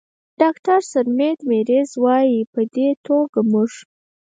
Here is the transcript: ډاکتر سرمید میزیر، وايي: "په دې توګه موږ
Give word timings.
ډاکتر 0.41 0.79
سرمید 0.91 1.39
میزیر، 1.49 1.87
وايي: 2.03 2.39
"په 2.53 2.61
دې 2.73 2.89
توګه 3.05 3.39
موږ 3.51 3.71